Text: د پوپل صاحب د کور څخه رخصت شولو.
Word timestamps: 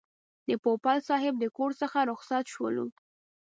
د 0.47 0.49
پوپل 0.63 0.97
صاحب 1.07 1.33
د 1.39 1.45
کور 1.57 1.71
څخه 1.81 1.99
رخصت 2.11 2.45
شولو. 2.53 2.85